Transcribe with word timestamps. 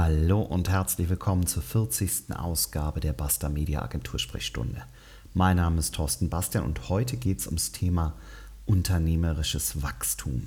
Hallo 0.00 0.42
und 0.42 0.68
herzlich 0.68 1.08
willkommen 1.08 1.48
zur 1.48 1.60
40. 1.60 2.32
Ausgabe 2.32 3.00
der 3.00 3.12
Basta 3.12 3.48
Media 3.48 3.82
Agentur 3.82 4.20
Sprechstunde. 4.20 4.84
Mein 5.34 5.56
Name 5.56 5.80
ist 5.80 5.92
Thorsten 5.96 6.30
Bastian 6.30 6.62
und 6.62 6.88
heute 6.88 7.16
geht 7.16 7.40
es 7.40 7.46
ums 7.48 7.72
Thema 7.72 8.14
unternehmerisches 8.64 9.82
Wachstum. 9.82 10.46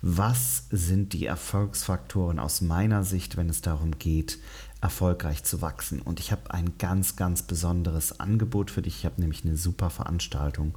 Was 0.00 0.68
sind 0.70 1.12
die 1.12 1.26
Erfolgsfaktoren 1.26 2.38
aus 2.38 2.62
meiner 2.62 3.04
Sicht, 3.04 3.36
wenn 3.36 3.50
es 3.50 3.60
darum 3.60 3.98
geht, 3.98 4.38
erfolgreich 4.80 5.44
zu 5.44 5.60
wachsen? 5.62 6.00
Und 6.00 6.20
ich 6.20 6.32
habe 6.32 6.52
ein 6.52 6.78
ganz, 6.78 7.16
ganz 7.16 7.42
besonderes 7.42 8.20
Angebot 8.20 8.70
für 8.70 8.82
dich. 8.82 8.98
Ich 8.98 9.04
habe 9.04 9.20
nämlich 9.20 9.44
eine 9.44 9.56
super 9.56 9.90
Veranstaltung, 9.90 10.76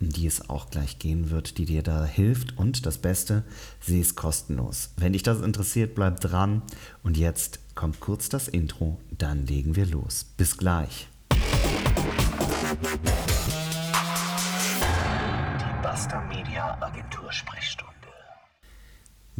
um 0.00 0.08
die 0.10 0.26
es 0.26 0.48
auch 0.48 0.70
gleich 0.70 0.98
gehen 0.98 1.30
wird, 1.30 1.58
die 1.58 1.64
dir 1.64 1.82
da 1.82 2.04
hilft. 2.04 2.56
Und 2.58 2.86
das 2.86 2.98
Beste, 2.98 3.44
sie 3.80 4.00
ist 4.00 4.16
kostenlos. 4.16 4.90
Wenn 4.96 5.12
dich 5.12 5.22
das 5.22 5.40
interessiert, 5.40 5.94
bleib 5.94 6.20
dran. 6.20 6.62
Und 7.02 7.16
jetzt 7.16 7.60
kommt 7.74 8.00
kurz 8.00 8.28
das 8.28 8.48
Intro, 8.48 9.00
dann 9.10 9.46
legen 9.46 9.76
wir 9.76 9.86
los. 9.86 10.26
Bis 10.36 10.56
gleich. 10.56 11.08
Die 15.58 15.82
Basta 15.82 16.20
Media 16.28 16.76
Agentur 16.82 17.32
Sprechstunde. 17.32 17.87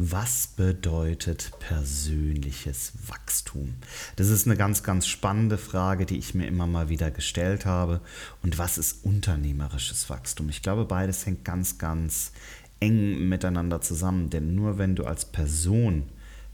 Was 0.00 0.46
bedeutet 0.46 1.50
persönliches 1.58 2.92
Wachstum? 3.08 3.74
Das 4.14 4.28
ist 4.28 4.46
eine 4.46 4.56
ganz, 4.56 4.84
ganz 4.84 5.08
spannende 5.08 5.58
Frage, 5.58 6.06
die 6.06 6.18
ich 6.18 6.34
mir 6.34 6.46
immer 6.46 6.68
mal 6.68 6.88
wieder 6.88 7.10
gestellt 7.10 7.66
habe. 7.66 8.00
Und 8.40 8.58
was 8.58 8.78
ist 8.78 9.04
unternehmerisches 9.04 10.08
Wachstum? 10.08 10.50
Ich 10.50 10.62
glaube, 10.62 10.84
beides 10.84 11.26
hängt 11.26 11.44
ganz, 11.44 11.78
ganz 11.78 12.30
eng 12.78 13.28
miteinander 13.28 13.80
zusammen. 13.80 14.30
Denn 14.30 14.54
nur 14.54 14.78
wenn 14.78 14.94
du 14.94 15.02
als 15.02 15.24
Person 15.24 16.04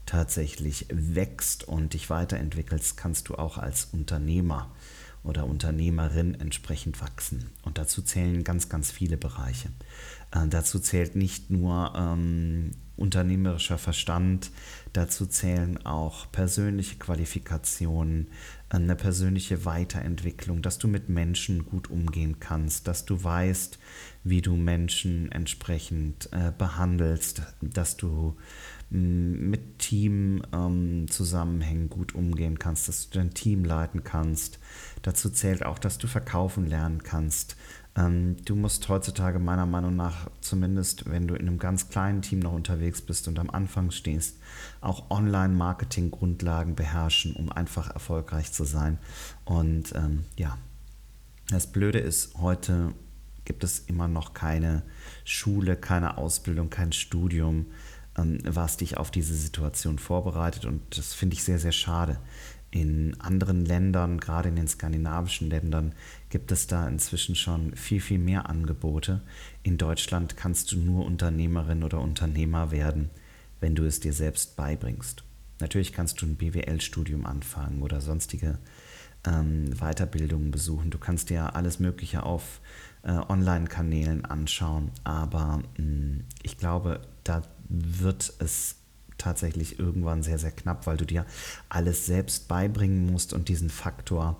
tatsächlich 0.07 0.87
wächst 0.89 1.67
und 1.67 1.93
dich 1.93 2.09
weiterentwickelst, 2.09 2.97
kannst 2.97 3.29
du 3.29 3.35
auch 3.35 3.59
als 3.59 3.89
Unternehmer 3.91 4.71
oder 5.25 5.45
Unternehmerin 5.45 6.35
entsprechend 6.35 7.01
wachsen. 7.01 7.49
Und 7.63 7.77
dazu 7.77 8.01
zählen 8.01 8.43
ganz, 8.43 8.69
ganz 8.69 8.91
viele 8.91 9.17
Bereiche. 9.17 9.69
Äh, 10.31 10.47
dazu 10.47 10.79
zählt 10.79 11.15
nicht 11.15 11.49
nur 11.49 11.93
ähm, 11.95 12.71
unternehmerischer 12.97 13.77
Verstand, 13.77 14.51
dazu 14.93 15.25
zählen 15.25 15.85
auch 15.85 16.31
persönliche 16.31 16.95
Qualifikationen, 16.95 18.27
eine 18.69 18.95
persönliche 18.95 19.65
Weiterentwicklung, 19.65 20.61
dass 20.61 20.77
du 20.77 20.87
mit 20.87 21.09
Menschen 21.09 21.65
gut 21.65 21.89
umgehen 21.89 22.39
kannst, 22.39 22.87
dass 22.87 23.05
du 23.05 23.23
weißt, 23.23 23.79
wie 24.23 24.41
du 24.41 24.55
Menschen 24.55 25.31
entsprechend 25.31 26.29
äh, 26.31 26.51
behandelst, 26.57 27.43
dass 27.61 27.97
du 27.97 28.35
mit 28.89 29.79
Teamzusammenhängen 29.79 31.83
ähm, 31.83 31.89
gut 31.89 32.15
umgehen 32.15 32.59
kannst, 32.59 32.87
dass 32.87 33.09
du 33.09 33.17
dein 33.17 33.33
Team 33.33 33.65
leiten 33.65 34.03
kannst. 34.03 34.59
Dazu 35.01 35.29
zählt 35.29 35.65
auch, 35.65 35.79
dass 35.79 35.97
du 35.97 36.07
verkaufen 36.07 36.67
lernen 36.67 37.03
kannst, 37.03 37.57
ähm, 37.97 38.35
du 38.43 38.55
musst 38.55 38.89
heutzutage 38.89 39.39
meiner 39.39 39.65
Meinung 39.65 39.95
nach, 39.95 40.29
zumindest 40.41 41.09
wenn 41.09 41.27
du 41.27 41.35
in 41.35 41.47
einem 41.47 41.59
ganz 41.59 41.89
kleinen 41.89 42.21
Team 42.21 42.39
noch 42.39 42.51
unterwegs 42.51 43.01
bist 43.01 43.27
und 43.27 43.39
am 43.39 43.49
Anfang 43.49 43.91
stehst, 43.91 44.37
auch 44.81 45.09
Online-Marketing-Grundlagen 45.09 46.75
beherrschen, 46.75 47.35
um 47.35 47.51
einfach 47.51 47.89
erfolgreich 47.89 48.51
zu 48.51 48.65
sein. 48.65 48.97
Und 49.45 49.95
ähm, 49.95 50.25
ja, 50.35 50.57
das 51.49 51.67
Blöde 51.67 51.99
ist, 51.99 52.37
heute 52.37 52.93
gibt 53.45 53.63
es 53.63 53.79
immer 53.79 54.07
noch 54.07 54.33
keine 54.33 54.81
Schule, 55.23 55.77
keine 55.77 56.17
Ausbildung, 56.17 56.69
kein 56.69 56.91
Studium, 56.91 57.67
was 58.15 58.77
dich 58.77 58.97
auf 58.97 59.11
diese 59.11 59.35
Situation 59.35 59.99
vorbereitet. 59.99 60.65
Und 60.65 60.81
das 60.97 61.13
finde 61.13 61.35
ich 61.35 61.43
sehr, 61.43 61.59
sehr 61.59 61.71
schade. 61.71 62.17
In 62.71 63.19
anderen 63.21 63.65
Ländern, 63.65 64.19
gerade 64.19 64.49
in 64.49 64.55
den 64.55 64.67
skandinavischen 64.67 65.49
Ländern, 65.49 65.93
gibt 66.29 66.51
es 66.51 66.67
da 66.67 66.87
inzwischen 66.87 67.35
schon 67.35 67.75
viel, 67.75 68.01
viel 68.01 68.19
mehr 68.19 68.49
Angebote. 68.49 69.21
In 69.63 69.77
Deutschland 69.77 70.35
kannst 70.35 70.71
du 70.71 70.77
nur 70.77 71.05
Unternehmerin 71.05 71.83
oder 71.83 72.01
Unternehmer 72.01 72.71
werden, 72.71 73.11
wenn 73.61 73.75
du 73.75 73.85
es 73.85 74.01
dir 74.01 74.13
selbst 74.13 74.57
beibringst. 74.57 75.23
Natürlich 75.59 75.93
kannst 75.93 76.21
du 76.21 76.25
ein 76.25 76.35
BWL-Studium 76.35 77.25
anfangen 77.25 77.81
oder 77.81 78.01
sonstige 78.01 78.57
ähm, 79.25 79.73
Weiterbildungen 79.79 80.51
besuchen. 80.51 80.89
Du 80.89 80.97
kannst 80.97 81.29
dir 81.29 81.55
alles 81.55 81.79
Mögliche 81.79 82.23
auf 82.23 82.61
äh, 83.03 83.11
Online-Kanälen 83.11 84.25
anschauen, 84.25 84.91
aber 85.03 85.57
mh, 85.57 85.63
hm, 85.77 86.23
ich 86.43 86.57
glaube, 86.57 87.01
da 87.23 87.41
wird 87.69 88.33
es 88.39 88.75
tatsächlich 89.17 89.79
irgendwann 89.79 90.23
sehr, 90.23 90.37
sehr 90.37 90.51
knapp, 90.51 90.87
weil 90.87 90.97
du 90.97 91.05
dir 91.05 91.25
alles 91.69 92.05
selbst 92.05 92.47
beibringen 92.47 93.11
musst 93.11 93.33
und 93.33 93.49
diesen 93.49 93.69
Faktor 93.69 94.37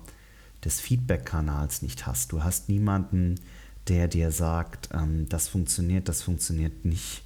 des 0.64 0.80
Feedback-Kanals 0.80 1.82
nicht 1.82 2.06
hast. 2.06 2.32
Du 2.32 2.42
hast 2.42 2.68
niemanden, 2.68 3.36
der 3.88 4.08
dir 4.08 4.32
sagt, 4.32 4.90
ähm, 4.92 5.28
das 5.28 5.48
funktioniert, 5.48 6.08
das 6.08 6.22
funktioniert 6.22 6.84
nicht, 6.84 7.22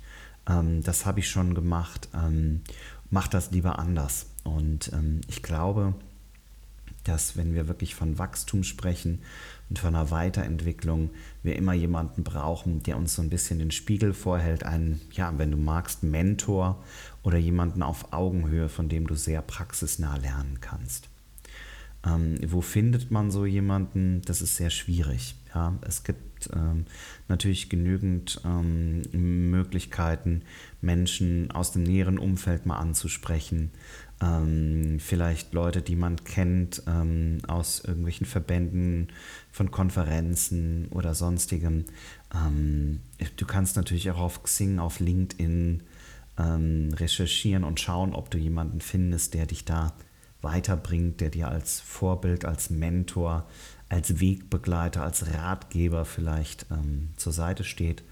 ähm, 0.49 0.83
das 0.83 1.07
habe 1.07 1.21
ich 1.21 1.29
schon 1.29 1.55
gemacht, 1.55 2.09
ähm, 2.15 2.63
mach 3.11 3.29
das 3.29 3.51
lieber 3.51 3.79
anders. 3.79 4.27
Und 4.45 4.93
ähm, 4.93 5.21
ich 5.27 5.43
glaube, 5.43 5.95
dass 7.11 7.37
wenn 7.37 7.55
wir 7.55 7.67
wirklich 7.67 7.95
von 7.95 8.19
Wachstum 8.19 8.63
sprechen 8.63 9.23
und 9.69 9.79
von 9.79 9.95
einer 9.95 10.11
Weiterentwicklung, 10.11 11.11
wir 11.43 11.57
immer 11.57 11.73
jemanden 11.75 12.23
brauchen, 12.23 12.83
der 12.85 12.97
uns 12.97 13.17
so 13.17 13.23
ein 13.23 13.31
bisschen 13.31 13.59
den 13.59 13.73
Spiegel 13.73 14.15
vorhält, 14.15 14.65
einen, 14.65 15.01
ja, 15.13 15.37
wenn 15.37 15.51
du 15.51 15.57
magst, 15.57 16.05
Mentor 16.05 16.83
oder 17.23 17.39
jemanden 17.39 17.83
auf 17.83 18.13
Augenhöhe, 18.13 18.69
von 18.69 18.89
dem 18.89 19.07
du 19.07 19.17
sehr 19.17 19.43
praxisnah 19.43 20.17
lernen 20.17 20.59
kannst. 20.61 21.09
Ähm, 22.07 22.39
wo 22.47 22.61
findet 22.61 23.11
man 23.11 23.31
so 23.31 23.45
jemanden? 23.45 24.23
Das 24.25 24.41
ist 24.41 24.57
sehr 24.57 24.71
schwierig. 24.71 25.35
Ja, 25.55 25.77
es 25.83 26.05
gibt 26.05 26.49
ähm, 26.55 26.87
natürlich 27.29 27.69
genügend 27.69 28.41
ähm, 28.45 29.03
Möglichkeiten, 29.51 30.43
Menschen 30.81 31.51
aus 31.51 31.73
dem 31.73 31.83
näheren 31.83 32.19
Umfeld 32.19 32.67
mal 32.67 32.79
anzusprechen. 32.79 33.71
Ähm, 34.23 34.99
vielleicht 35.01 35.55
Leute, 35.55 35.81
die 35.83 35.97
man 35.97 36.23
kennt 36.25 36.83
ähm, 36.87 37.39
aus 37.49 37.83
irgendwelchen 37.85 38.27
Verbänden, 38.27 39.09
von 39.51 39.71
Konferenzen 39.71 40.89
oder 40.91 41.15
sonstigem. 41.15 41.87
Ähm, 42.35 43.01
du 43.37 43.47
kannst 43.47 43.77
natürlich 43.77 44.11
auch 44.11 44.19
auf 44.19 44.43
Xing, 44.43 44.79
auf 44.79 45.01
LinkedIn 45.01 45.83
recherchieren 46.43 47.65
und 47.65 47.81
schauen, 47.81 48.15
ob 48.15 48.31
du 48.31 48.39
jemanden 48.39 48.81
findest, 48.81 49.35
der 49.35 49.45
dich 49.45 49.67
da 49.67 49.93
weiterbringt, 50.41 51.21
der 51.21 51.31
dir 51.31 51.49
als 51.49 51.81
Vorbild, 51.81 52.45
als 52.45 52.71
Mentor, 52.71 53.47
als 53.89 54.21
Wegbegleiter, 54.21 55.03
als 55.03 55.35
Ratgeber 55.35 56.05
vielleicht 56.05 56.67
ähm, 56.71 57.11
zur 57.17 57.33
Seite 57.33 57.65
steht. 57.65 58.03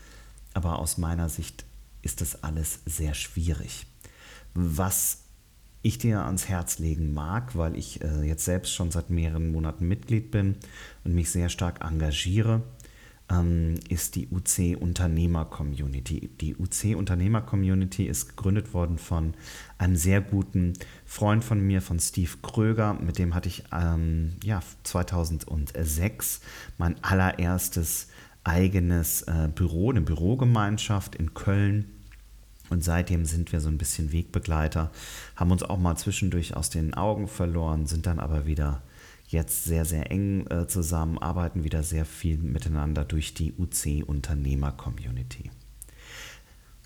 Aber 0.54 0.78
aus 0.78 0.98
meiner 0.98 1.28
Sicht 1.28 1.64
ist 2.02 2.20
das 2.20 2.42
alles 2.42 2.80
sehr 2.84 3.14
schwierig. 3.14 3.86
Was 4.54 5.22
ich 5.82 5.98
dir 5.98 6.24
ans 6.24 6.48
Herz 6.48 6.78
legen 6.78 7.12
mag, 7.12 7.56
weil 7.56 7.76
ich 7.76 8.02
äh, 8.02 8.22
jetzt 8.22 8.44
selbst 8.44 8.72
schon 8.74 8.90
seit 8.90 9.10
mehreren 9.10 9.52
Monaten 9.52 9.86
Mitglied 9.86 10.30
bin 10.30 10.56
und 11.04 11.14
mich 11.14 11.30
sehr 11.30 11.48
stark 11.48 11.84
engagiere, 11.84 12.62
ähm, 13.30 13.74
ist 13.88 14.16
die 14.16 14.28
UC 14.28 14.80
Unternehmer 14.80 15.44
Community. 15.44 16.30
Die 16.40 16.56
UC 16.56 16.96
Unternehmer 16.96 17.42
Community 17.42 18.06
ist 18.06 18.30
gegründet 18.30 18.74
worden 18.74 18.98
von 18.98 19.34
einem 19.76 19.96
sehr 19.96 20.20
guten 20.20 20.72
Freund 21.04 21.44
von 21.44 21.60
mir, 21.60 21.82
von 21.82 22.00
Steve 22.00 22.32
Kröger. 22.42 22.94
Mit 22.94 23.18
dem 23.18 23.34
hatte 23.34 23.48
ich 23.48 23.64
ähm, 23.72 24.36
ja, 24.42 24.60
2006 24.82 26.40
mein 26.78 27.02
allererstes 27.04 28.08
eigenes 28.44 29.22
äh, 29.22 29.48
Büro, 29.54 29.90
eine 29.90 30.00
Bürogemeinschaft 30.00 31.14
in 31.14 31.34
Köln. 31.34 31.97
Und 32.70 32.84
seitdem 32.84 33.24
sind 33.24 33.52
wir 33.52 33.60
so 33.60 33.68
ein 33.68 33.78
bisschen 33.78 34.12
Wegbegleiter, 34.12 34.90
haben 35.36 35.50
uns 35.50 35.62
auch 35.62 35.78
mal 35.78 35.96
zwischendurch 35.96 36.56
aus 36.56 36.70
den 36.70 36.94
Augen 36.94 37.28
verloren, 37.28 37.86
sind 37.86 38.06
dann 38.06 38.20
aber 38.20 38.46
wieder 38.46 38.82
jetzt 39.28 39.64
sehr, 39.64 39.84
sehr 39.84 40.10
eng 40.10 40.46
äh, 40.48 40.66
zusammen, 40.66 41.18
arbeiten 41.18 41.64
wieder 41.64 41.82
sehr 41.82 42.04
viel 42.04 42.38
miteinander 42.38 43.04
durch 43.04 43.34
die 43.34 43.52
UC-Unternehmer-Community. 43.58 45.50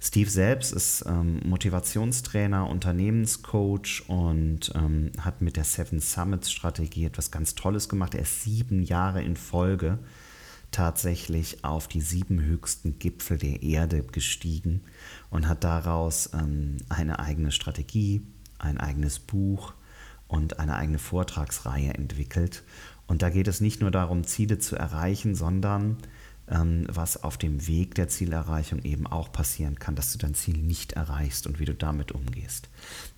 Steve 0.04 0.28
selbst 0.28 0.72
ist 0.72 1.04
ähm, 1.06 1.40
Motivationstrainer, 1.44 2.68
Unternehmenscoach 2.68 4.02
und 4.08 4.72
ähm, 4.74 5.12
hat 5.20 5.40
mit 5.42 5.56
der 5.56 5.62
Seven 5.62 6.00
Summits 6.00 6.50
Strategie 6.50 7.04
etwas 7.04 7.30
ganz 7.30 7.54
Tolles 7.54 7.88
gemacht. 7.88 8.16
Er 8.16 8.22
ist 8.22 8.42
sieben 8.42 8.82
Jahre 8.82 9.22
in 9.22 9.36
Folge 9.36 10.00
tatsächlich 10.72 11.64
auf 11.64 11.86
die 11.86 12.00
sieben 12.00 12.42
höchsten 12.42 12.98
Gipfel 12.98 13.38
der 13.38 13.62
Erde 13.62 14.02
gestiegen 14.02 14.82
und 15.30 15.48
hat 15.48 15.62
daraus 15.64 16.30
ähm, 16.34 16.78
eine 16.88 17.20
eigene 17.20 17.52
Strategie, 17.52 18.26
ein 18.58 18.78
eigenes 18.78 19.20
Buch, 19.20 19.74
und 20.32 20.58
eine 20.58 20.76
eigene 20.76 20.98
Vortragsreihe 20.98 21.92
entwickelt. 21.92 22.64
Und 23.06 23.20
da 23.20 23.28
geht 23.28 23.48
es 23.48 23.60
nicht 23.60 23.82
nur 23.82 23.90
darum, 23.90 24.24
Ziele 24.24 24.58
zu 24.58 24.76
erreichen, 24.76 25.34
sondern 25.34 25.98
was 26.46 27.22
auf 27.22 27.38
dem 27.38 27.66
Weg 27.66 27.94
der 27.94 28.08
Zielerreichung 28.08 28.82
eben 28.82 29.06
auch 29.06 29.32
passieren 29.32 29.78
kann, 29.78 29.94
dass 29.94 30.12
du 30.12 30.18
dein 30.18 30.34
Ziel 30.34 30.58
nicht 30.58 30.92
erreichst 30.92 31.46
und 31.46 31.60
wie 31.60 31.64
du 31.64 31.74
damit 31.74 32.12
umgehst. 32.12 32.68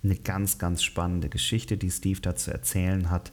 Eine 0.03 0.15
ganz, 0.15 0.57
ganz 0.57 0.83
spannende 0.83 1.27
Geschichte, 1.27 1.75
die 1.75 1.91
Steve 1.91 2.21
da 2.21 2.35
zu 2.35 2.51
erzählen 2.51 3.09
hat. 3.09 3.31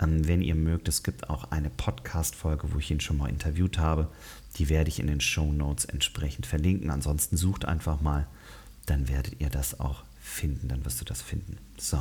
Ähm, 0.00 0.26
wenn 0.26 0.42
ihr 0.42 0.54
mögt, 0.54 0.88
es 0.88 1.02
gibt 1.02 1.30
auch 1.30 1.50
eine 1.50 1.70
Podcast-Folge, 1.70 2.72
wo 2.72 2.78
ich 2.78 2.90
ihn 2.90 3.00
schon 3.00 3.18
mal 3.18 3.28
interviewt 3.28 3.78
habe. 3.78 4.08
Die 4.56 4.68
werde 4.68 4.88
ich 4.88 4.98
in 4.98 5.06
den 5.06 5.20
Show 5.20 5.52
Notes 5.52 5.84
entsprechend 5.84 6.46
verlinken. 6.46 6.90
Ansonsten 6.90 7.36
sucht 7.36 7.64
einfach 7.64 8.00
mal, 8.00 8.26
dann 8.86 9.08
werdet 9.08 9.40
ihr 9.40 9.50
das 9.50 9.78
auch 9.78 10.04
finden, 10.24 10.68
dann 10.68 10.84
wirst 10.84 11.00
du 11.00 11.04
das 11.04 11.20
finden. 11.20 11.58
So, 11.76 11.98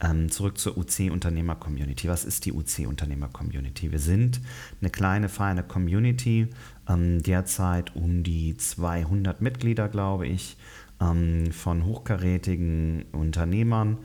ähm, 0.00 0.30
zurück 0.30 0.58
zur 0.58 0.76
UC-Unternehmer-Community. 0.76 2.06
Was 2.06 2.24
ist 2.24 2.44
die 2.44 2.52
UC-Unternehmer-Community? 2.52 3.90
Wir 3.90 3.98
sind 3.98 4.40
eine 4.80 4.90
kleine, 4.90 5.28
feine 5.30 5.62
Community, 5.62 6.48
ähm, 6.86 7.22
derzeit 7.22 7.96
um 7.96 8.22
die 8.22 8.56
200 8.56 9.40
Mitglieder, 9.40 9.88
glaube 9.88 10.26
ich, 10.26 10.58
ähm, 11.00 11.50
von 11.50 11.86
hochkarätigen 11.86 13.06
Unternehmern, 13.12 13.98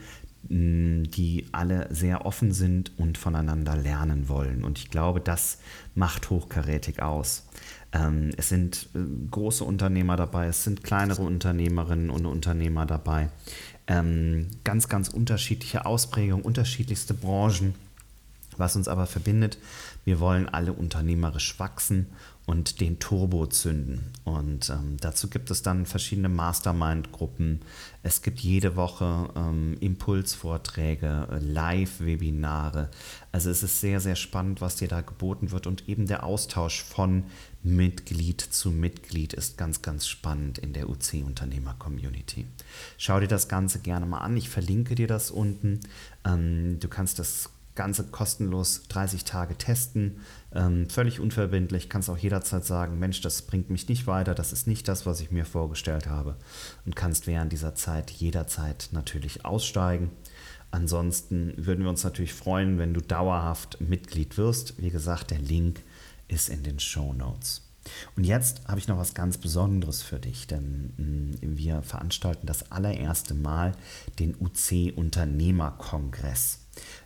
die 0.50 1.48
alle 1.52 1.88
sehr 1.94 2.26
offen 2.26 2.52
sind 2.52 2.92
und 2.98 3.18
voneinander 3.18 3.76
lernen 3.76 4.30
wollen. 4.30 4.64
Und 4.64 4.78
ich 4.78 4.90
glaube, 4.92 5.20
das 5.20 5.60
macht 5.96 6.30
hochkarätig 6.30 7.02
aus. 7.02 7.48
Ähm, 7.92 8.32
es 8.38 8.50
sind 8.50 8.90
äh, 8.94 9.00
große 9.32 9.64
Unternehmer 9.64 10.18
dabei, 10.18 10.48
es 10.48 10.64
sind 10.64 10.84
kleinere 10.84 11.24
Unternehmerinnen 11.24 12.10
und 12.10 12.26
Unternehmer 12.26 12.86
dabei. 12.86 13.30
Ähm, 13.88 14.48
ganz, 14.64 14.90
ganz 14.90 15.10
unterschiedliche 15.10 15.86
Ausprägungen, 15.86 16.46
unterschiedlichste 16.46 17.14
Branchen. 17.14 17.76
Was 18.58 18.76
uns 18.76 18.88
aber 18.88 19.06
verbindet, 19.06 19.58
wir 20.06 20.20
wollen 20.20 20.48
alle 20.48 20.74
unternehmerisch 20.74 21.60
wachsen 21.60 22.08
und 22.46 22.80
den 22.80 23.00
Turbo 23.00 23.48
zünden. 23.48 24.12
Und 24.24 24.70
ähm, 24.70 24.98
dazu 25.02 25.30
gibt 25.30 25.50
es 25.50 25.64
dann 25.64 25.86
verschiedene 25.86 26.30
Mastermind-Gruppen. 26.30 27.62
Es 28.04 28.22
gibt 28.22 28.40
jede 28.40 28.76
Woche 28.76 29.30
ähm, 29.36 29.78
Impulsvorträge, 29.80 31.28
Live-Webinare. 31.42 32.90
Also 33.32 33.50
es 33.50 33.64
ist 33.64 33.82
sehr, 33.82 34.00
sehr 34.00 34.16
spannend, 34.16 34.62
was 34.62 34.76
dir 34.76 34.88
da 34.88 35.02
geboten 35.02 35.52
wird. 35.52 35.66
Und 35.66 35.90
eben 35.90 36.06
der 36.06 36.24
Austausch 36.24 36.84
von 36.84 37.24
Mitglied 37.64 38.42
zu 38.42 38.70
Mitglied 38.70 39.34
ist 39.34 39.58
ganz, 39.58 39.82
ganz 39.82 40.06
spannend 40.06 40.60
in 40.60 40.74
der 40.74 40.88
UC-Unternehmer-Community. 40.88 42.46
Schau 43.00 43.20
dir 43.20 43.28
das 43.28 43.48
Ganze 43.48 43.80
gerne 43.80 44.06
mal 44.06 44.20
an. 44.20 44.38
Ich 44.38 44.50
verlinke 44.50 44.94
dir 44.94 45.08
das 45.08 45.32
unten. 45.32 45.80
Ähm, 46.24 46.80
du 46.80 46.88
kannst 46.90 47.18
das 47.18 47.50
Ganze 47.76 48.06
kostenlos 48.06 48.88
30 48.88 49.26
Tage 49.26 49.58
testen, 49.58 50.22
ähm, 50.54 50.90
völlig 50.90 51.20
unverbindlich, 51.20 51.90
kannst 51.90 52.10
auch 52.10 52.18
jederzeit 52.18 52.66
sagen, 52.66 53.00
Mensch, 53.00 53.22
das 53.22 53.42
bringt 53.42 53.70
mich 53.70 53.90
nicht 53.90 54.08
weiter, 54.08 54.34
das 54.34 54.54
ist 54.54 54.66
nicht 54.66 54.88
das, 54.88 55.06
was 55.06 55.20
ich 55.20 55.32
mir 55.32 55.46
vorgestellt 55.46 56.08
habe 56.08 56.38
und 56.86 56.96
kannst 56.96 57.28
während 57.28 57.52
dieser 57.52 57.76
Zeit 57.76 58.12
jederzeit 58.12 58.90
natürlich 58.92 59.46
aussteigen. 59.46 60.12
Ansonsten 60.72 61.54
würden 61.58 61.84
wir 61.84 61.90
uns 61.90 62.04
natürlich 62.04 62.34
freuen, 62.34 62.78
wenn 62.78 62.94
du 62.94 63.02
dauerhaft 63.02 63.80
Mitglied 63.80 64.38
wirst. 64.38 64.82
Wie 64.82 64.90
gesagt, 64.90 65.32
der 65.32 65.40
Link 65.40 65.84
ist 66.28 66.50
in 66.50 66.64
den 66.64 66.80
Show 66.80 67.14
Notes. 67.14 67.65
Und 68.16 68.24
jetzt 68.24 68.68
habe 68.68 68.80
ich 68.80 68.88
noch 68.88 68.98
was 68.98 69.14
ganz 69.14 69.38
Besonderes 69.38 70.02
für 70.02 70.20
dich, 70.20 70.48
denn 70.48 70.94
mm, 70.98 71.58
wir 71.58 71.82
veranstalten 71.82 72.48
das 72.48 72.72
allererste 72.72 73.34
Mal 73.34 73.74
den 74.20 74.36
UC 74.40 74.94
Unternehmerkongress. 74.96 76.60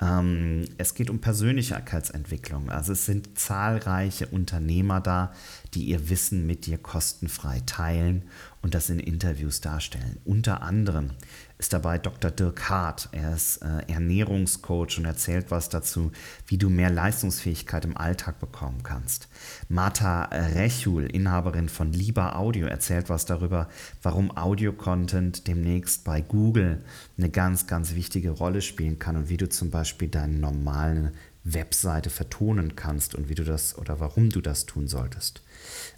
Ähm, 0.00 0.64
es 0.78 0.94
geht 0.94 1.10
um 1.10 1.20
Persönlichkeitsentwicklung. 1.20 2.70
Also 2.70 2.92
es 2.92 3.06
sind 3.06 3.38
zahlreiche 3.38 4.26
Unternehmer 4.28 5.00
da, 5.00 5.32
die 5.74 5.84
ihr 5.84 6.08
Wissen 6.08 6.46
mit 6.46 6.66
dir 6.66 6.78
kostenfrei 6.78 7.62
teilen 7.66 8.24
und 8.62 8.74
das 8.74 8.90
in 8.90 8.98
Interviews 8.98 9.60
darstellen. 9.60 10.18
Unter 10.24 10.62
anderem 10.62 11.10
ist 11.58 11.72
dabei 11.72 11.98
Dr. 11.98 12.30
Dirk 12.30 12.68
Hart. 12.68 13.08
Er 13.12 13.34
ist 13.34 13.58
äh, 13.58 13.92
Ernährungscoach 13.92 14.98
und 14.98 15.04
erzählt 15.04 15.46
was 15.50 15.68
dazu, 15.68 16.12
wie 16.46 16.58
du 16.58 16.70
mehr 16.70 16.90
Leistungsfähigkeit 16.90 17.84
im 17.84 17.96
Alltag 17.96 18.38
bekommen 18.38 18.82
kannst. 18.82 19.28
Martha 19.68 20.24
Rechul, 20.32 21.04
Inhaberin 21.06 21.68
von 21.68 21.92
Lieber 21.92 22.36
Audio, 22.36 22.66
erzählt 22.66 23.08
was 23.08 23.26
darüber, 23.26 23.68
warum 24.02 24.36
Audio-Content 24.36 25.46
demnächst 25.46 26.04
bei 26.04 26.20
Google 26.20 26.84
eine 27.16 27.30
ganz, 27.30 27.66
ganz 27.66 27.94
wichtige 27.94 28.30
Rolle 28.30 28.62
spielen 28.62 28.98
kann 28.98 29.16
und 29.16 29.28
wie 29.28 29.36
du 29.36 29.48
zum 29.48 29.70
Beispiel 29.70 30.08
deine 30.08 30.38
normale 30.38 31.12
Webseite 31.44 32.10
vertonen 32.10 32.76
kannst 32.76 33.14
und 33.14 33.28
wie 33.28 33.34
du 33.34 33.44
das 33.44 33.76
oder 33.78 34.00
warum 34.00 34.30
du 34.30 34.40
das 34.40 34.66
tun 34.66 34.86
solltest. 34.86 35.42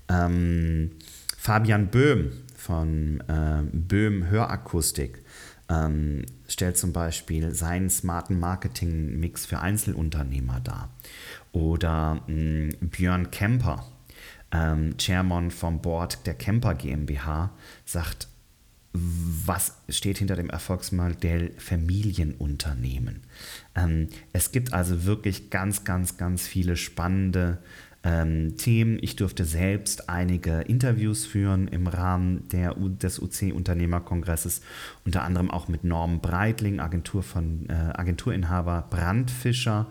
Ähm, 0.09 0.93
Fabian 1.37 1.89
Böhm 1.89 2.33
von 2.61 3.21
äh, 3.27 3.63
Böhm 3.73 4.29
Hörakustik 4.29 5.25
ähm, 5.71 6.25
stellt 6.47 6.77
zum 6.77 6.93
Beispiel 6.93 7.55
seinen 7.55 7.89
smarten 7.89 8.39
Marketing-Mix 8.39 9.47
für 9.47 9.61
Einzelunternehmer 9.61 10.61
dar. 10.61 10.91
Oder 11.53 12.23
mh, 12.27 12.75
Björn 12.81 13.31
Kemper, 13.31 13.87
ähm, 14.53 14.97
Chairman 14.99 15.51
vom 15.51 15.81
Board 15.81 16.27
der 16.27 16.35
Kemper 16.35 16.75
GmbH, 16.75 17.51
sagt, 17.85 18.29
was 18.93 19.77
steht 19.89 20.19
hinter 20.19 20.35
dem 20.35 20.51
Erfolgsmodell 20.51 21.53
Familienunternehmen. 21.59 23.23
Ähm, 23.77 24.09
es 24.33 24.51
gibt 24.51 24.73
also 24.73 25.05
wirklich 25.05 25.51
ganz, 25.51 25.85
ganz, 25.85 26.17
ganz 26.17 26.47
viele 26.47 26.77
spannende 26.77 27.63
ähm, 28.03 28.57
Themen. 28.57 28.99
Ich 29.03 29.17
durfte 29.17 29.45
selbst 29.45 30.09
einige 30.09 30.61
Interviews 30.63 31.27
führen 31.27 31.69
im 31.69 31.87
Rahmen 31.87 32.49
der, 32.49 32.75
des 32.75 33.19
UC-Unternehmerkongresses, 33.19 34.63
unter 35.05 35.23
anderem 35.23 35.51
auch 35.51 35.69
mit 35.69 35.85
Norm 35.85 36.21
Breitling, 36.21 36.81
Agentur 36.81 37.23
von, 37.23 37.69
äh, 37.69 37.73
Agenturinhaber 37.73 38.87
Brandfischer. 38.89 39.87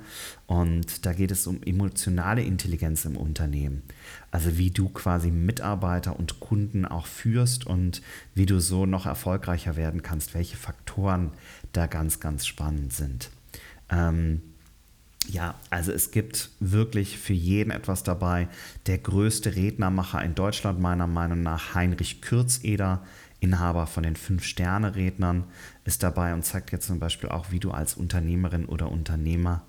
Und 0.47 1.05
da 1.05 1.13
geht 1.13 1.29
es 1.29 1.45
um 1.45 1.61
emotionale 1.61 2.41
Intelligenz 2.41 3.05
im 3.05 3.15
Unternehmen. 3.15 3.83
Also 4.31 4.57
wie 4.57 4.71
du 4.71 4.89
quasi 4.89 5.29
Mitarbeiter 5.29 6.17
und 6.17 6.39
Kunden 6.39 6.85
auch 6.85 7.05
führst 7.05 7.67
und 7.67 8.01
wie 8.33 8.47
du 8.47 8.59
so 8.59 8.87
noch 8.87 9.05
erfolgreicher 9.05 9.75
werden 9.75 10.01
kannst, 10.01 10.33
welche 10.33 10.57
Faktoren 10.57 11.31
da 11.73 11.85
ganz, 11.85 12.19
ganz 12.19 12.47
spannend 12.47 12.93
sind. 12.93 13.29
Ähm, 13.91 14.41
ja, 15.27 15.55
also 15.69 15.91
es 15.91 16.11
gibt 16.11 16.49
wirklich 16.59 17.17
für 17.17 17.33
jeden 17.33 17.71
etwas 17.71 18.03
dabei. 18.03 18.47
Der 18.87 18.97
größte 18.97 19.55
Rednermacher 19.55 20.23
in 20.23 20.35
Deutschland 20.35 20.79
meiner 20.79 21.07
Meinung 21.07 21.43
nach, 21.43 21.75
Heinrich 21.75 22.21
Kürzeder, 22.21 23.03
Inhaber 23.39 23.87
von 23.87 24.03
den 24.03 24.15
Fünf-Sterne-Rednern, 24.15 25.45
ist 25.85 26.03
dabei 26.03 26.33
und 26.33 26.45
zeigt 26.45 26.71
dir 26.71 26.79
zum 26.79 26.99
Beispiel 26.99 27.29
auch, 27.29 27.51
wie 27.51 27.59
du 27.59 27.71
als 27.71 27.93
Unternehmerin 27.93 28.65
oder 28.65 28.91
Unternehmer 28.91 29.63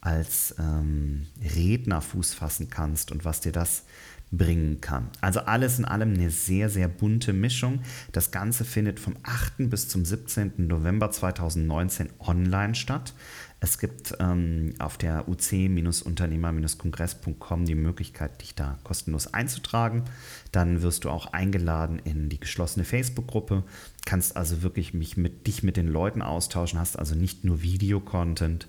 als 0.00 0.54
ähm, 0.58 1.26
Redner 1.42 2.00
Fuß 2.00 2.34
fassen 2.34 2.70
kannst 2.70 3.10
und 3.10 3.24
was 3.24 3.40
dir 3.40 3.52
das 3.52 3.84
bringen 4.30 4.80
kann. 4.80 5.08
Also 5.20 5.40
alles 5.40 5.78
in 5.78 5.84
allem 5.84 6.14
eine 6.14 6.30
sehr, 6.30 6.68
sehr 6.68 6.88
bunte 6.88 7.32
Mischung. 7.32 7.80
Das 8.12 8.30
Ganze 8.30 8.64
findet 8.64 9.00
vom 9.00 9.16
8. 9.22 9.70
bis 9.70 9.88
zum 9.88 10.04
17. 10.04 10.66
November 10.66 11.10
2019 11.10 12.10
online 12.18 12.74
statt. 12.74 13.14
Es 13.60 13.78
gibt 13.78 14.14
ähm, 14.20 14.74
auf 14.78 14.98
der 14.98 15.28
uc-unternehmer-kongress.com 15.28 17.64
die 17.64 17.74
Möglichkeit, 17.74 18.40
dich 18.40 18.54
da 18.54 18.78
kostenlos 18.84 19.34
einzutragen. 19.34 20.04
Dann 20.52 20.82
wirst 20.82 21.02
du 21.04 21.10
auch 21.10 21.32
eingeladen 21.32 22.00
in 22.04 22.28
die 22.28 22.38
geschlossene 22.38 22.84
Facebook-Gruppe, 22.84 23.64
kannst 24.06 24.36
also 24.36 24.62
wirklich 24.62 24.94
mich 24.94 25.16
mit, 25.16 25.48
dich 25.48 25.64
mit 25.64 25.76
den 25.76 25.88
Leuten 25.88 26.22
austauschen, 26.22 26.78
hast 26.78 26.96
also 26.96 27.16
nicht 27.16 27.44
nur 27.44 27.62
Videocontent. 27.62 28.68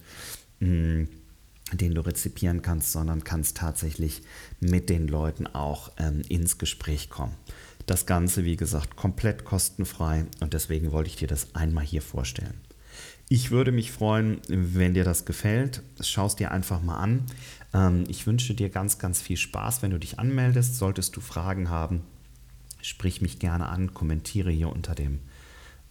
Hm, 0.60 1.08
den 1.74 1.96
du 1.96 2.02
rezipieren 2.02 2.62
kannst, 2.62 2.92
sondern 2.92 3.24
kannst 3.24 3.58
tatsächlich 3.58 4.22
mit 4.60 4.90
den 4.90 5.08
Leuten 5.08 5.48
auch 5.48 5.92
ähm, 5.98 6.22
ins 6.28 6.58
Gespräch 6.58 7.10
kommen. 7.10 7.36
Das 7.86 8.06
Ganze, 8.06 8.46
wie 8.46 8.56
gesagt, 8.56 8.96
komplett 8.96 9.46
kostenfrei 9.46 10.26
und 10.42 10.54
deswegen 10.54 10.92
wollte 10.92 11.10
ich 11.10 11.16
dir 11.16 11.28
das 11.28 11.56
einmal 11.56 11.86
hier 11.86 12.02
vorstellen. 12.02 12.62
Ich 13.32 13.52
würde 13.52 13.72
mich 13.72 13.92
freuen, 13.92 14.42
wenn 14.48 14.96
dir 14.96 15.04
das 15.04 15.24
gefällt. 15.24 15.84
Schau 16.02 16.26
es 16.26 16.36
dir 16.36 16.52
einfach 16.52 16.82
mal 16.82 16.98
an. 16.98 17.26
Ähm, 17.74 18.06
ich 18.08 18.26
wünsche 18.26 18.56
dir 18.56 18.70
ganz, 18.70 18.98
ganz 18.98 19.22
viel 19.22 19.38
Spaß, 19.38 19.84
wenn 19.84 19.92
du 19.92 20.00
dich 20.00 20.18
anmeldest. 20.18 20.78
Solltest 20.78 21.16
du 21.16 21.22
Fragen 21.22 21.70
haben, 21.70 22.02
sprich 22.82 23.22
mich 23.22 23.38
gerne 23.38 23.70
an, 23.70 23.94
kommentiere 23.94 24.50
hier 24.50 24.70
unter 24.70 24.96
dem 24.96 25.20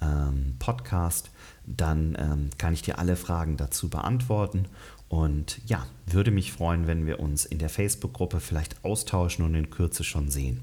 ähm, 0.01 0.57
Podcast. 0.59 1.31
Dann 1.65 2.17
ähm, 2.19 2.51
kann 2.59 2.73
ich 2.73 2.83
dir 2.83 2.99
alle 2.99 3.15
Fragen 3.15 3.57
dazu 3.57 3.89
beantworten. 3.89 4.67
Und 5.09 5.61
ja, 5.67 5.87
würde 6.07 6.31
mich 6.31 6.53
freuen, 6.53 6.87
wenn 6.87 7.07
wir 7.07 7.21
uns 7.21 7.45
in 7.45 7.59
der 7.59 7.71
Facebook-Gruppe 7.71 8.41
vielleicht 8.41 8.85
austauschen 8.85 9.45
und 9.45 9.55
in 9.55 9.71
Kürze 9.71 10.05
schon 10.05 10.31
sehen. 10.31 10.63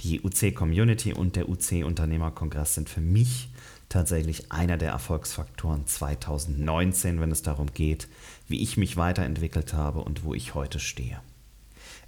Die 0.00 0.20
UC-Community 0.20 1.12
und 1.12 1.36
der 1.36 1.48
UC-Unternehmerkongress 1.48 2.74
sind 2.74 2.88
für 2.88 3.00
mich 3.00 3.48
tatsächlich 3.88 4.50
einer 4.50 4.76
der 4.78 4.90
Erfolgsfaktoren 4.90 5.86
2019, 5.86 7.20
wenn 7.20 7.30
es 7.30 7.42
darum 7.42 7.72
geht, 7.72 8.08
wie 8.48 8.62
ich 8.62 8.76
mich 8.76 8.96
weiterentwickelt 8.96 9.74
habe 9.74 10.00
und 10.00 10.24
wo 10.24 10.34
ich 10.34 10.54
heute 10.54 10.78
stehe. 10.78 11.20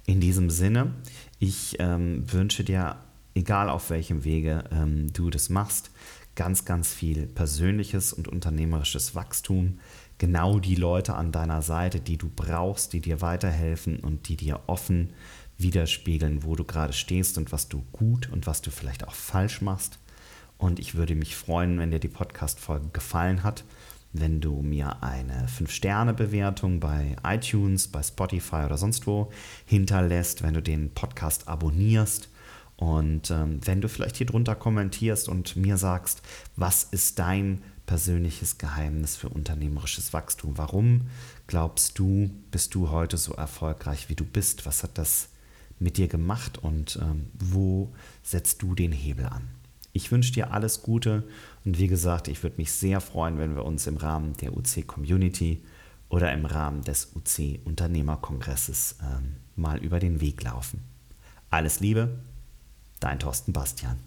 In 0.05 0.19
diesem 0.19 0.49
Sinne, 0.49 0.93
ich 1.39 1.77
ähm, 1.79 2.31
wünsche 2.31 2.63
dir, 2.63 2.97
egal 3.35 3.69
auf 3.69 3.89
welchem 3.89 4.23
Wege 4.23 4.63
ähm, 4.71 5.13
du 5.13 5.29
das 5.29 5.49
machst, 5.49 5.91
ganz, 6.35 6.65
ganz 6.65 6.93
viel 6.93 7.27
persönliches 7.27 8.13
und 8.13 8.27
unternehmerisches 8.27 9.13
Wachstum, 9.13 9.79
genau 10.17 10.59
die 10.59 10.75
Leute 10.75 11.15
an 11.15 11.31
deiner 11.31 11.61
Seite, 11.61 11.99
die 11.99 12.17
du 12.17 12.29
brauchst, 12.33 12.93
die 12.93 13.01
dir 13.01 13.21
weiterhelfen 13.21 13.99
und 13.99 14.29
die 14.29 14.37
dir 14.37 14.61
offen 14.67 15.13
widerspiegeln, 15.57 16.43
wo 16.43 16.55
du 16.55 16.63
gerade 16.63 16.93
stehst 16.93 17.37
und 17.37 17.51
was 17.51 17.69
du 17.69 17.83
gut 17.91 18.29
und 18.31 18.47
was 18.47 18.61
du 18.61 18.71
vielleicht 18.71 19.07
auch 19.07 19.13
falsch 19.13 19.61
machst. 19.61 19.99
Und 20.57 20.79
ich 20.79 20.95
würde 20.95 21.15
mich 21.15 21.35
freuen, 21.35 21.79
wenn 21.79 21.91
dir 21.91 21.99
die 21.99 22.07
Podcast-Folge 22.07 22.89
gefallen 22.93 23.43
hat, 23.43 23.65
wenn 24.13 24.39
du 24.39 24.61
mir 24.61 25.03
eine 25.03 25.47
5-Sterne-Bewertung 25.47 26.79
bei 26.79 27.17
iTunes, 27.25 27.89
bei 27.89 28.01
Spotify 28.01 28.63
oder 28.65 28.77
sonst 28.77 29.07
wo 29.07 29.29
hinterlässt, 29.65 30.41
wenn 30.41 30.53
du 30.53 30.61
den 30.61 30.93
Podcast 30.93 31.49
abonnierst 31.49 32.29
und 32.77 33.31
ähm, 33.31 33.59
wenn 33.63 33.81
du 33.81 33.87
vielleicht 33.87 34.17
hier 34.17 34.25
drunter 34.25 34.55
kommentierst 34.55 35.29
und 35.29 35.55
mir 35.55 35.77
sagst, 35.77 36.21
was 36.55 36.83
ist 36.83 37.19
dein 37.19 37.61
persönliches 37.85 38.57
Geheimnis 38.57 39.15
für 39.15 39.29
unternehmerisches 39.29 40.11
Wachstum? 40.11 40.57
Warum 40.57 41.07
glaubst 41.47 41.97
du, 41.99 42.29
bist 42.51 42.75
du 42.75 42.89
heute 42.89 43.17
so 43.17 43.33
erfolgreich, 43.33 44.09
wie 44.09 44.15
du 44.15 44.25
bist? 44.25 44.65
Was 44.65 44.83
hat 44.83 44.97
das 44.97 45.29
mit 45.79 45.97
dir 45.97 46.07
gemacht 46.07 46.57
und 46.57 46.99
ähm, 47.01 47.27
wo 47.33 47.93
setzt 48.23 48.61
du 48.61 48.75
den 48.75 48.91
Hebel 48.91 49.25
an? 49.25 49.47
Ich 49.93 50.11
wünsche 50.11 50.33
dir 50.33 50.51
alles 50.51 50.81
Gute 50.81 51.23
und 51.63 51.77
wie 51.79 51.87
gesagt, 51.87 52.27
ich 52.27 52.43
würde 52.43 52.57
mich 52.57 52.73
sehr 52.73 52.99
freuen, 52.99 53.37
wenn 53.37 53.55
wir 53.55 53.63
uns 53.63 53.87
im 53.87 53.95
Rahmen 53.95 54.35
der 54.37 54.55
UC 54.55 54.85
Community 54.85 55.63
oder 56.09 56.33
im 56.33 56.45
Rahmen 56.45 56.81
des 56.81 57.13
UC 57.15 57.61
Unternehmerkongresses 57.63 58.97
ähm, 59.01 59.37
mal 59.55 59.77
über 59.77 59.99
den 59.99 60.19
Weg 60.19 60.43
laufen. 60.43 60.83
Alles 61.49 61.79
Liebe, 61.79 62.19
dein 63.05 63.19
Thorsten 63.19 63.53
Bastian. 63.53 63.99